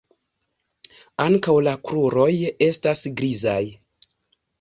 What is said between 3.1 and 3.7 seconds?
grizaj.